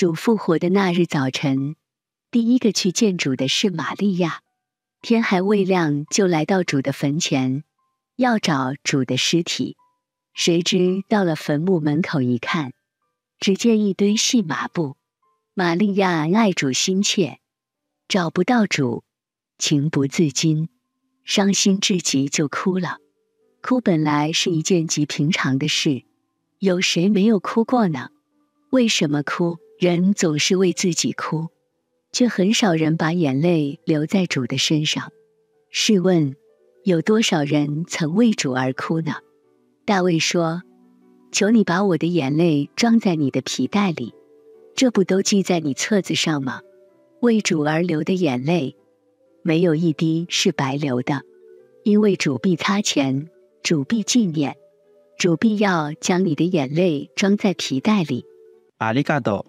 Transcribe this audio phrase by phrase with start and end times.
[0.00, 1.76] 主复活的那日早晨，
[2.30, 4.40] 第一个去见主的是玛利亚。
[5.02, 7.64] 天还未亮，就来到主的坟前，
[8.16, 9.76] 要找主的尸体。
[10.32, 12.72] 谁知到了坟墓门口一看，
[13.38, 14.96] 只见一堆细麻布。
[15.52, 17.40] 玛利亚爱主心切，
[18.08, 19.04] 找不到主，
[19.58, 20.70] 情不自禁，
[21.24, 23.00] 伤心至极，就哭了。
[23.60, 26.04] 哭本来是一件极平常的事，
[26.58, 28.08] 有谁没有哭过呢？
[28.70, 29.58] 为什么哭？
[29.80, 31.48] 人总是为自己哭，
[32.12, 35.10] 却很少人把眼泪流在主的身上。
[35.70, 36.36] 试问，
[36.84, 39.14] 有多少人曾为主而哭呢？
[39.86, 40.60] 大卫说
[41.32, 44.12] ：“求你把我的眼泪装在你的皮带里，
[44.76, 46.60] 这不都记在你册子上吗？”
[47.22, 48.76] 为主而流的眼泪，
[49.42, 51.22] 没有一滴是白流的，
[51.84, 53.30] 因为主必擦干，
[53.62, 54.58] 主必纪念，
[55.16, 58.26] 主必要将你的眼泪装在皮带里。
[58.76, 59.46] 阿里嘎多。